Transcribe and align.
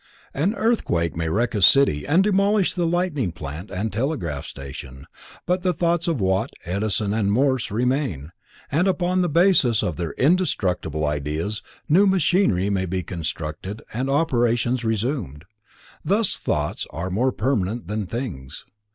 An 0.33 0.55
earthquake 0.55 1.15
may 1.15 1.29
wreck 1.29 1.53
a 1.53 1.61
city 1.61 2.07
and 2.07 2.23
demolish 2.23 2.73
the 2.73 2.87
lighting 2.87 3.31
plant 3.31 3.69
and 3.69 3.93
telegraph 3.93 4.47
station, 4.47 5.05
but 5.45 5.61
the 5.61 5.73
thoughts 5.73 6.07
of 6.07 6.19
Watt, 6.19 6.49
Edison 6.65 7.13
and 7.13 7.31
Morse 7.31 7.69
remain, 7.69 8.31
and 8.71 8.87
upon 8.87 9.21
the 9.21 9.29
basis 9.29 9.83
of 9.83 9.97
their 9.97 10.13
indestructible 10.13 11.05
ideas 11.05 11.61
new 11.87 12.07
machinery 12.07 12.67
may 12.71 12.87
be 12.87 13.03
constructed 13.03 13.83
and 13.93 14.09
operations 14.09 14.83
resumed. 14.83 15.45
Thus 16.03 16.39
thoughts 16.39 16.87
are 16.89 17.11
more 17.11 17.31
permanent 17.31 17.87
than 17.87 18.07
things. 18.07 18.65